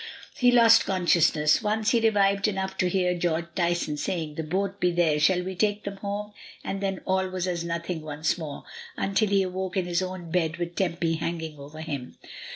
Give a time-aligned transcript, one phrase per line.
[0.35, 4.89] He lost consciousness; once he revived enough to hear George Tyson saying, "The boat be
[4.91, 8.63] there, shall we take them home?" and then all was as nothing once more,
[8.97, 12.17] until he awoke in his own bed with Tempy hanging over him.